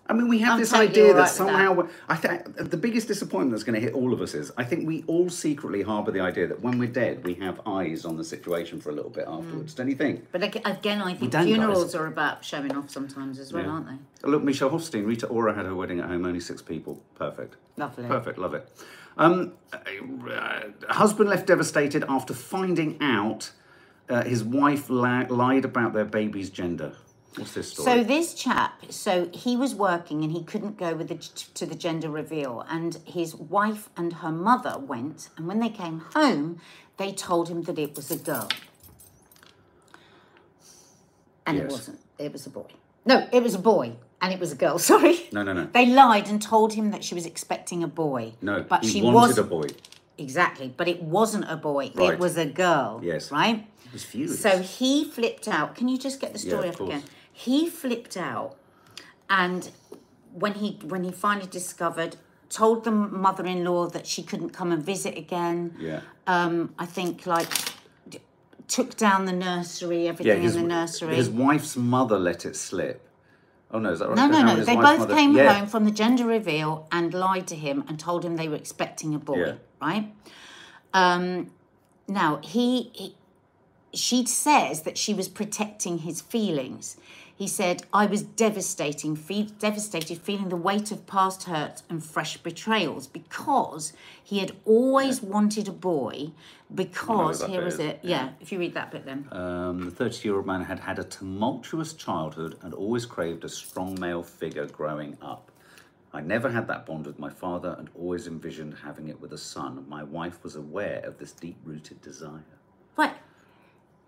[0.08, 0.54] I mean, we have?
[0.54, 1.72] I'm this idea all that somehow.
[1.74, 4.64] we- I think the biggest disappointment that's going to hit all of us is I
[4.64, 8.16] think we all secretly harbour the idea that when we're dead, we have eyes on
[8.16, 9.74] the situation for a little bit afterwards.
[9.74, 10.26] Don't you think?
[10.32, 11.94] But again, I think funerals guys.
[11.94, 13.70] are about showing off sometimes as well, Yeah.
[13.70, 13.86] aren't
[14.22, 14.28] they?
[14.28, 17.00] Look, Michelle Hofstein, Rita Ora had her wedding at home, only six people.
[17.14, 17.54] Perfect.
[17.76, 18.04] Lovely.
[18.06, 18.68] Perfect, love it.
[19.16, 23.52] Um, uh, husband left devastated after finding out
[24.08, 26.92] uh, his wife li- lied about their baby's gender.
[27.37, 27.85] What's this story?
[27.85, 31.14] So this chap, so he was working and he couldn't go with the,
[31.55, 36.01] to the gender reveal, and his wife and her mother went, and when they came
[36.14, 36.61] home,
[36.99, 38.49] they told him that it was a girl,
[41.47, 42.01] and it wasn't.
[42.18, 42.66] It was a boy.
[43.05, 44.79] No, it was a boy, and it was a girl.
[44.92, 45.29] Sorry.
[45.33, 45.68] no, no, no.
[45.73, 48.35] They lied and told him that she was expecting a boy.
[48.42, 49.66] No, but he she wanted was a boy.
[50.18, 51.90] exactly, but it wasn't a boy.
[51.95, 52.12] Right.
[52.14, 53.01] It was a girl.
[53.03, 53.31] Yes.
[53.33, 53.66] Right.
[53.92, 54.40] Was furious.
[54.40, 55.75] So he flipped out.
[55.75, 57.03] Can you just get the Yeah, story of up again?
[57.33, 58.57] He flipped out,
[59.29, 59.71] and
[60.33, 62.16] when he when he finally discovered,
[62.49, 65.75] told the mother-in-law that she couldn't come and visit again.
[65.79, 66.01] yeah.
[66.27, 67.49] Um, I think like
[68.68, 71.16] took down the nursery, Yeah, everything his, in the nursery.
[71.16, 73.07] his wife's mother let it slip.
[73.71, 74.16] Oh no, is that right?
[74.16, 74.64] no, no, no.
[74.64, 75.53] They both mother- came yeah.
[75.55, 79.14] home from the gender reveal and lied to him and told him they were expecting
[79.14, 79.38] a boy.
[79.47, 79.55] Yeah.
[79.81, 80.12] Right.
[80.95, 81.51] Um,
[82.07, 83.16] now he, he,
[83.94, 86.96] she says that she was protecting his feelings.
[87.35, 92.37] He said, "I was devastating, fe- devastated, feeling the weight of past hurt and fresh
[92.37, 96.33] betrayals because he had always wanted a boy.
[96.74, 98.00] Because here is it.
[98.02, 98.31] Yeah.
[98.40, 101.05] if you read that bit, then Um, the 30 year old man had had a
[101.05, 105.50] tumultuous childhood and always craved a strong male figure growing up.
[106.14, 109.38] I never had that bond with my father and always envisioned having it with a
[109.38, 109.85] son.
[109.88, 112.44] My wife was aware of this deep rooted desire.
[112.96, 113.16] Right.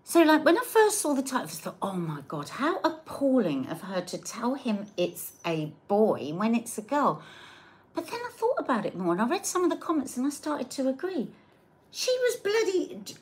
[0.07, 3.65] So, like, when I first saw the title, I thought, oh my God, how appalling
[3.67, 7.23] of her to tell him it's a boy when it's a girl.
[7.95, 10.27] But then I thought about it more and I read some of the comments and
[10.27, 11.29] I started to agree.
[11.89, 13.15] She was bloody d-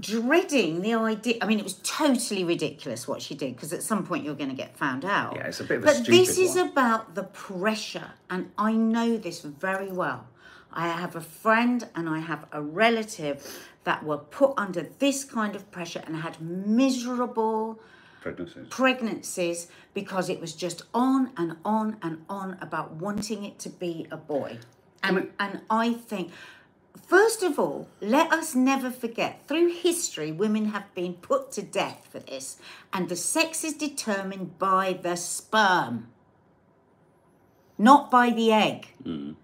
[0.00, 1.34] dreading the idea.
[1.42, 4.48] I mean, it was totally ridiculous what she did because at some point you're going
[4.48, 5.34] to get found out.
[5.36, 8.72] Yeah, it's a bit of a But this stupid is about the pressure, and I
[8.72, 10.28] know this very well.
[10.76, 15.56] I have a friend and I have a relative that were put under this kind
[15.56, 17.80] of pressure and had miserable
[18.20, 18.66] Pregnancies.
[18.68, 24.06] pregnancies because it was just on and on and on about wanting it to be
[24.10, 24.58] a boy.
[25.02, 26.30] And, mean- and I think,
[27.08, 32.06] first of all, let us never forget through history, women have been put to death
[32.10, 32.58] for this,
[32.92, 36.08] and the sex is determined by the sperm,
[37.78, 38.88] not by the egg.
[39.04, 39.36] Mm.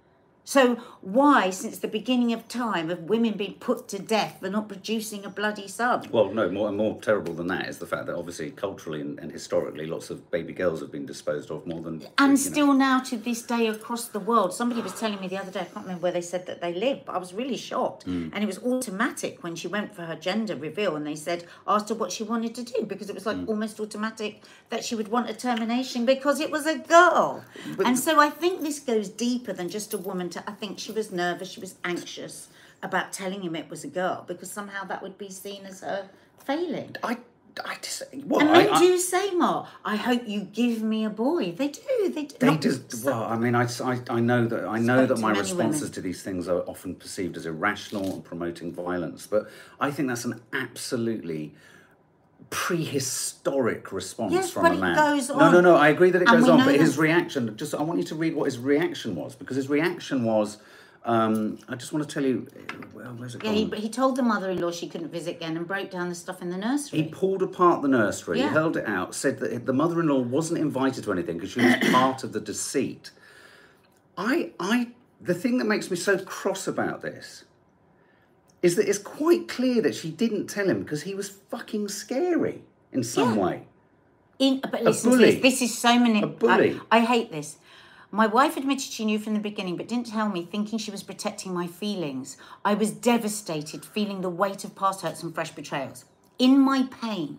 [0.45, 4.69] So why, since the beginning of time, have women been put to death for not
[4.69, 6.09] producing a bloody son?
[6.11, 9.19] Well, no, more and more terrible than that is the fact that obviously culturally and,
[9.21, 12.05] and historically, lots of baby girls have been disposed of more than.
[12.19, 12.37] And know.
[12.37, 15.61] still now to this day across the world, somebody was telling me the other day,
[15.61, 18.07] I can't remember where they said that they live, but I was really shocked.
[18.07, 18.31] Mm.
[18.33, 21.89] And it was automatic when she went for her gender reveal and they said, asked
[21.91, 23.49] her what she wanted to do because it was like Mm.
[23.49, 27.45] almost automatic that she would want a termination because it was a girl.
[27.85, 31.13] and so I think this goes deeper than just a woman I think she was
[31.13, 32.49] nervous, she was anxious
[32.83, 36.09] about telling him it was a girl because somehow that would be seen as her
[36.39, 36.97] failing.
[37.03, 37.19] I,
[37.65, 38.03] I just.
[38.25, 41.53] Well, And I, men I, do say, Mark, I hope you give me a boy.
[41.53, 42.13] They do.
[42.13, 42.37] They do.
[42.39, 45.83] They just well, I mean, I, I, I know that I know that my responses
[45.83, 45.93] women.
[45.95, 50.25] to these things are often perceived as irrational and promoting violence, but I think that's
[50.25, 51.55] an absolutely
[52.53, 54.95] prehistoric response Yes, from but a it man.
[54.95, 55.75] goes No, no, no.
[55.75, 57.57] I agree that it And goes on, but his reaction.
[57.57, 60.59] Just I want you to read what his reaction was because his reaction was.
[61.05, 62.47] Um, I just want to tell you,
[62.95, 65.91] well, where's it Yeah, he, he told the mother-in-law she couldn't visit again and broke
[65.91, 67.03] down the stuff in the nursery.
[67.03, 68.51] He pulled apart the nursery, Yeah.
[68.51, 72.23] held it out, said that the mother-in-law wasn't invited to anything because she was part
[72.23, 73.11] of the deceit.
[74.17, 74.89] I, I,
[75.21, 77.45] the thing that makes me so cross about this
[78.63, 82.63] is that it's quite clear that she didn't tell him because he was fucking scary
[82.93, 83.45] in some Yeah.
[83.45, 83.67] way.
[84.39, 85.33] In, but listen to bully.
[85.33, 85.43] this.
[85.43, 86.23] This is so many.
[86.23, 86.81] A bully.
[86.91, 87.57] I, I hate this.
[88.11, 91.03] My wife admitted she knew from the beginning, but didn't tell me, thinking she was
[91.03, 92.37] protecting my feelings.
[92.65, 96.05] I was devastated, feeling the weight of past hurts and fresh betrayals.
[96.39, 97.39] In my pain,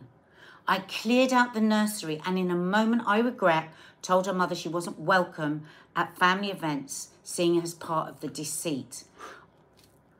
[0.67, 3.69] I cleared out the nursery and, in a moment I regret,
[4.01, 5.63] told her mother she wasn't welcome
[5.95, 9.03] at family events, seeing as part of the deceit.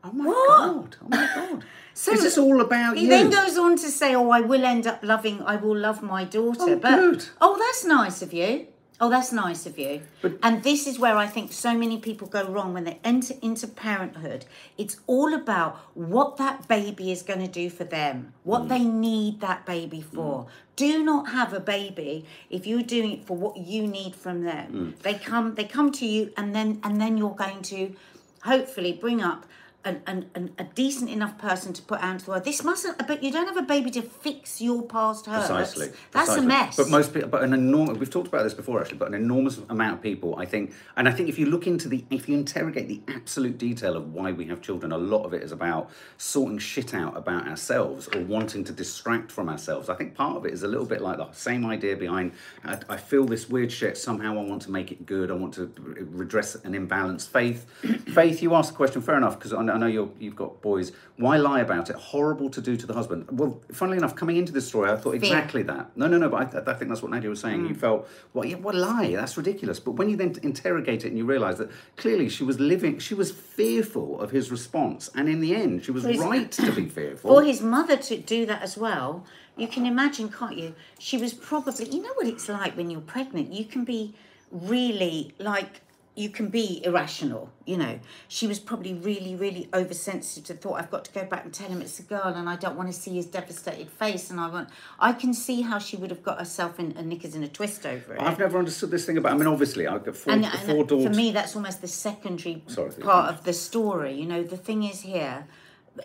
[0.03, 0.47] Oh my What?
[0.47, 0.95] god!
[1.01, 1.63] Oh my god!
[1.95, 3.11] So is this all about He you?
[3.11, 5.43] He then goes on to say, "Oh, I will end up loving.
[5.43, 7.25] I will love my daughter." Oh, but good.
[7.39, 8.65] oh, that's nice of you.
[8.99, 10.01] Oh, that's nice of you.
[10.21, 13.35] But- and this is where I think so many people go wrong when they enter
[13.41, 14.45] into parenthood.
[14.77, 18.69] It's all about what that baby is going to do for them, what mm.
[18.69, 20.15] they need that baby mm.
[20.15, 20.47] for.
[20.75, 24.95] Do not have a baby if you're doing it for what you need from them.
[24.97, 25.01] Mm.
[25.03, 27.95] They come, they come to you, and then and then you're going to
[28.43, 29.45] hopefully bring up
[29.86, 32.43] an, an, an, a decent enough person to put out to the world.
[32.46, 35.48] This mustn't, but you don't have a baby to fix your past hurts.
[35.48, 35.88] Precisely.
[36.12, 36.46] That's precisely.
[36.46, 36.76] a mess.
[36.78, 37.98] But most people, but an enormous.
[37.98, 38.98] We've talked about this before, actually.
[38.98, 41.89] But an enormous amount of people, I think, and I think if you look into
[41.89, 45.34] the, if you interrogate the absolute detail of why we have children, a lot of
[45.34, 49.89] it is about sorting shit out about ourselves or wanting to distract from ourselves.
[49.89, 52.34] I think part of it is a little bit like the same idea behind.
[52.63, 53.98] I, I feel this weird shit.
[53.98, 55.30] Somehow I want to make it good.
[55.30, 55.72] I want to
[56.12, 57.28] redress an imbalance.
[57.28, 57.65] Faith,
[58.13, 59.02] Faith, you asked the question.
[59.02, 60.91] Fair enough, because I know I know you're, you've got boys.
[61.17, 61.95] Why lie about it?
[61.95, 63.27] Horrible to do to the husband.
[63.31, 65.97] Well, funnily enough, coming into this story, I thought exactly that.
[65.97, 66.29] No, no, no.
[66.29, 67.65] But I, th- I think that's what Nadia was saying.
[67.65, 67.77] You mm.
[67.77, 69.15] felt, well, yeah, what lie?
[69.15, 69.79] That's ridiculous.
[69.79, 73.15] But when you then interrogate it and you realise that clearly she was living, she
[73.15, 77.29] was fearful of his response, and in the end, she was right to be fearful.
[77.29, 79.25] for his mother to do that as well,
[79.57, 80.75] you can imagine, can't you?
[80.99, 83.53] She was probably, you know what it's like when you're pregnant?
[83.53, 84.15] You can be
[84.51, 85.81] really like,
[86.15, 87.99] you can be irrational, you know.
[88.28, 91.67] She was probably really, really oversensitive to thought, I've got to go back and tell
[91.69, 94.30] him it's a girl and I don't want to see his devastated face.
[94.30, 97.34] And I want, I can see how she would have got herself in a knickers
[97.34, 98.21] in a twist over it.
[98.21, 99.34] I've never understood this thing about.
[99.34, 101.08] I mean, obviously, I've got four, and, four and daughters.
[101.08, 104.84] for me that's almost the secondary Sorry, part of the story you know the thing
[104.84, 105.45] is here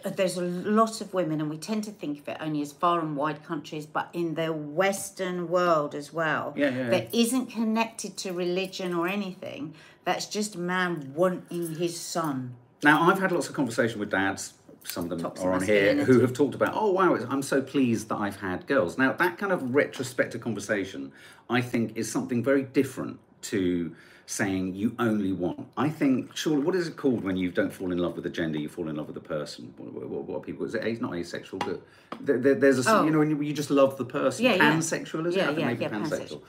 [0.04, 3.00] there's a lot of women and we tend to think of it only as far
[3.00, 6.90] and wide countries but in the western world as well Yeah, yeah, yeah.
[6.90, 9.74] that isn't connected to religion or anything
[10.08, 14.54] that's just a man wanting his son Now, I've had lots of conversation with dads.
[14.84, 17.60] Some of them Toxic are on here who have talked about, oh wow, I'm so
[17.60, 18.96] pleased that I've had girls.
[18.96, 21.12] Now, that kind of retrospective conversation,
[21.50, 23.94] I think, is something very different to
[24.24, 25.66] saying you only want.
[25.76, 28.30] I think, surely, what is it called when you don't fall in love with the
[28.30, 29.74] gender, you fall in love with the person?
[29.76, 30.64] What, what, what, people?
[30.64, 31.58] Is it it's not asexual?
[31.58, 31.82] But
[32.20, 33.04] there, there, there's a Oh.
[33.04, 34.44] you know when you, you just love the person.
[34.46, 34.72] Yeah, yeah.
[34.72, 35.38] pansexual is it?
[35.38, 36.28] Yeah, I think yeah, maybe yeah, pansexual.
[36.28, 36.42] pansexual.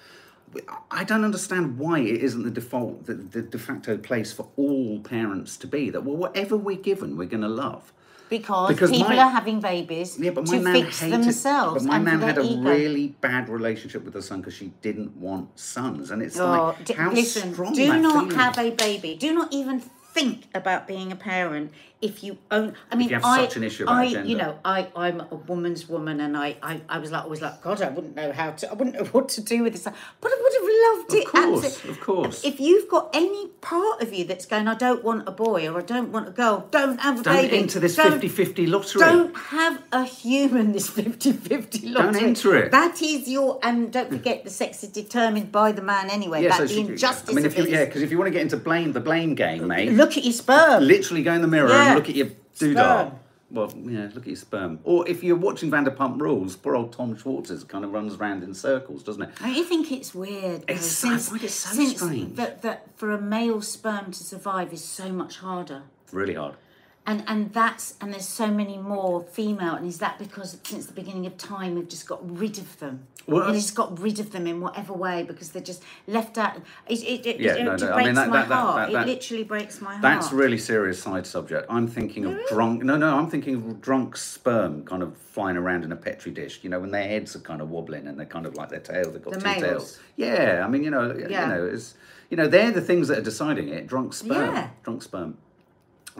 [0.91, 4.99] I don't understand why it isn't the default, the, the de facto place for all
[4.99, 7.93] parents to be that, well, whatever we're given, we're going to love.
[8.29, 11.23] because, Because people my- are having babies Yeah, but my to nan fix hated.
[11.23, 12.61] themselves but my nan had a ego.
[12.61, 16.85] really bad relationship with her son because she didn't want sons, and it's Oh, like
[16.85, 18.65] d- how listen, strong do not have is.
[18.65, 19.15] a baby.
[19.15, 22.73] Do not even think about being a parent if you own.
[22.91, 26.19] I mean, I, such an issue about I, you know, I, I'm a woman's woman,
[26.21, 28.73] and I, I, I was like, always like, God, I wouldn't know how to, I
[28.73, 29.95] wouldn't know what to do with this, but
[30.31, 31.27] I would have loved Of it.
[31.27, 31.91] course, absolutely.
[31.91, 32.45] of course.
[32.45, 35.77] If you've got any part of you that's going, I don't want a boy or
[35.79, 37.57] I don't want a girl, don't have a Don't baby.
[37.57, 38.99] enter this Don't- 50-50 lottery.
[39.01, 40.89] Don't have a human this
[41.29, 42.13] 50-50 lottery.
[42.13, 42.71] Don't enter it.
[42.71, 46.43] That is your, and don't forget, the sex is determined by the man anyway.
[46.43, 48.31] Yeah, that so the injustice I mean, if you, yeah, because if you want to
[48.31, 50.83] get into blame, the blame game, mate, Look at your sperm.
[50.83, 51.88] literally go in the mirror Yeah.
[51.89, 52.73] And look at your doodah.
[52.73, 53.11] Sperm.
[53.51, 54.79] Well, yeah, look at your sperm.
[54.83, 58.53] Or if you're watching Vanderpump Rules, poor old Tom Schwartz kind of runs around in
[58.53, 59.29] circles, doesn't it?
[59.39, 60.61] Don't you think it's weird?
[60.67, 62.35] It's- I find it so since strange.
[62.35, 65.81] That, that for a male sperm to survive is so much harder.
[66.11, 66.55] Really hard.
[67.05, 70.93] And and that's and there's so many more female, and is that because since the
[70.93, 73.07] beginning of time we've just got rid of them?
[73.25, 76.57] Well, We've just got rid of them in whatever way because they're just left out.
[76.87, 78.55] It, it, it, Yeah, it, no, it no, I breaks mean, that- my that- that-
[78.55, 78.75] heart.
[78.87, 80.01] that- that- it literally breaks my heart.
[80.01, 81.67] That's a really serious side subject.
[81.69, 82.83] I'm thinking of drunk.
[82.83, 86.59] No, no, I'm thinking of drunk sperm kind of flying around in a petri dish.
[86.63, 88.79] You know, when their heads are kind of wobbling and they're kind of like their
[88.79, 89.13] tails.
[89.13, 89.61] They've got The two males.
[89.61, 89.99] tails.
[90.15, 91.41] Yeah, I mean, you know, Yeah.
[91.49, 91.95] you know, it's
[92.31, 93.87] you know, they're the things that are deciding it.
[93.87, 94.53] Drunk sperm.
[94.55, 94.69] Yeah.
[94.83, 95.37] Drunk sperm.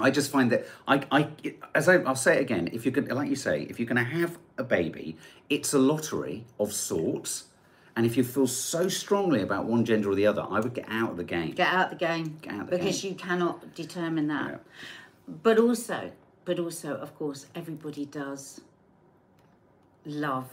[0.02, 1.30] I just find that I, I,
[1.76, 2.70] as I, I'll say it again.
[2.72, 5.18] If you could, like you say, if you're going to have a baby,
[5.50, 7.46] it's a lottery of sorts.
[7.96, 10.86] And if you feel so strongly about one gender or the other, I would get
[10.88, 11.52] out of the game.
[11.52, 12.38] Get out of the game.
[12.42, 14.50] Get out the because you cannot determine that.
[14.52, 14.58] Yeah.
[15.44, 16.12] But also,
[16.46, 18.62] but also, of course, everybody does
[20.06, 20.50] love.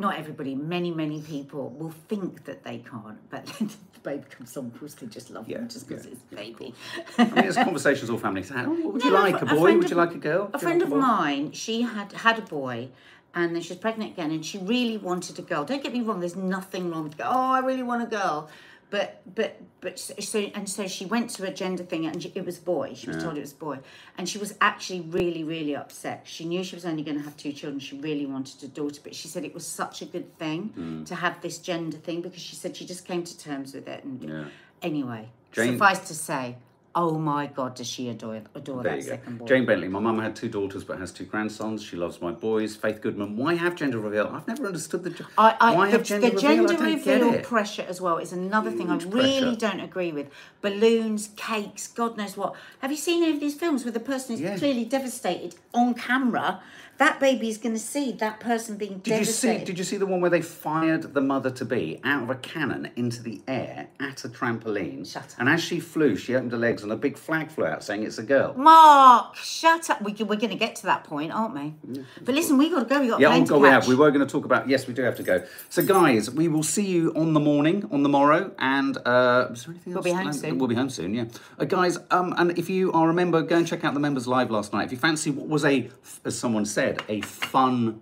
[0.00, 4.56] Not everybody, many, many people will think that they can't, but then the baby comes
[4.56, 6.74] on, of course, they just love Yeah, them just because yeah, it's baby.
[7.18, 8.66] I mean, it's conversations all families have.
[8.66, 9.42] Oh, what would you like?
[9.42, 9.74] A a boy?
[9.76, 10.50] Would of- you like a girl?
[10.54, 11.00] A friend like of boy?
[11.00, 12.88] mine, she had had a boy,
[13.34, 15.64] and then she was pregnant again, and she really wanted a girl.
[15.66, 16.18] Don't get me wrong.
[16.20, 17.20] There's nothing wrong with.
[17.20, 18.48] Oh, I really want a girl,
[18.90, 22.58] but but but so and so she went to a gender thing, and it was
[22.58, 22.92] boy.
[22.94, 23.78] She was told it was boy,
[24.18, 26.22] and she was actually really really upset.
[26.24, 27.78] She knew she was only going to have two children.
[27.80, 31.06] She really wanted a daughter, but she said it was such a good thing Mm.
[31.06, 34.04] to have this gender thing because she said she just came to terms with it.
[34.04, 34.44] And Yeah.
[34.82, 36.56] anyway, Jane- suffice to say.
[36.92, 37.76] Oh my God!
[37.76, 39.46] Does she adore adore There that second boy?
[39.46, 39.86] Jane Bentley.
[39.86, 41.84] My mum had two daughters but has two grandsons.
[41.84, 42.74] She loves my boys.
[42.74, 43.36] Faith Goodman.
[43.36, 44.26] Why have gender reveal?
[44.26, 45.24] I've never understood the.
[45.38, 46.50] I, I, Why the, have gender the reveal?
[46.50, 49.56] gender I don't get reveal pressure as well is another thing I really pressure.
[49.56, 50.30] don't agree with.
[50.62, 52.54] Balloons, cakes, God knows what.
[52.80, 54.58] Have you seen any of these films where the person is Yeah.
[54.58, 56.60] clearly devastated on camera?
[57.00, 59.64] That baby is going to see that person being Did you see?
[59.64, 62.34] Did you see the one where they fired the mother to be out of a
[62.34, 65.10] cannon into the air at a trampoline?
[65.10, 65.30] Shut up.
[65.38, 68.02] And as she flew, she opened her legs and a big flag flew out saying
[68.02, 68.52] it's a girl.
[68.52, 70.02] Mark, shut up.
[70.02, 72.02] We, we're going to get to that point, aren't we?
[72.20, 73.00] But listen, we've got to go.
[73.00, 73.88] We've got Yeah, oh to God, we have.
[73.88, 74.68] We were going to talk about.
[74.68, 75.42] Yes, we do have to go.
[75.70, 79.64] So, guys, we will see you on the morning, on the morrow, and uh, is
[79.64, 80.04] there anything We'll else?
[80.04, 80.58] be home soon.
[80.58, 81.14] We'll be home soon.
[81.14, 81.24] Yeah,
[81.58, 81.96] uh, guys.
[82.10, 84.74] Um, and if you are a member, go and check out the members live last
[84.74, 84.84] night.
[84.84, 85.88] If you fancy what was a,
[86.26, 88.00] as someone said, a fun,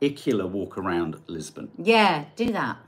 [0.00, 1.70] icular walk around Lisbon.
[1.78, 2.78] Yeah, do that.